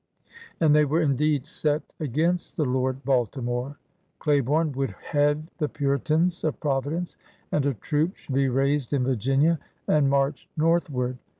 And 0.59 0.73
they 0.73 0.83
were 0.83 1.01
indeed 1.03 1.45
set 1.45 1.83
against 1.99 2.57
the 2.57 2.65
Lord 2.65 3.05
Baltimore. 3.05 3.77
Claiborne 4.17 4.71
would 4.71 4.89
head 4.99 5.47
the 5.59 5.69
Puritans 5.69 6.43
of 6.43 6.59
Providence; 6.59 7.17
and 7.51 7.67
a 7.67 7.75
troop 7.75 8.15
should 8.15 8.33
be 8.33 8.49
raised 8.49 8.93
in 8.93 9.03
Virginia 9.03 9.59
and 9.87 10.09
march 10.09 10.49
northward. 10.57 11.19